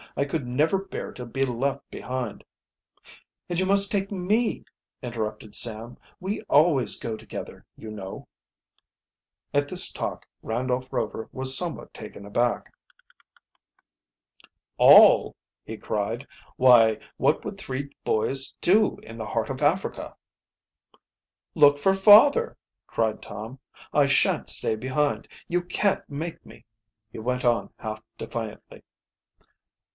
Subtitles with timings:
[0.17, 2.43] "I could never bear to be left behind."
[3.47, 4.65] "And you must take me,"
[5.01, 5.97] interrupted Sam.
[6.19, 8.27] "We always go together, you know."
[9.53, 12.73] At this talk Randolph Rover was somewhat taken aback.
[14.77, 16.27] "All!" he cried.
[16.57, 20.17] "Why, what would three boys do in the heart of Africa?"
[21.53, 22.57] "Look for father!"
[22.87, 23.59] cried Tom.
[23.93, 26.65] "I shan't stay behind you can't make me!"
[27.11, 28.83] he went on half defiantly.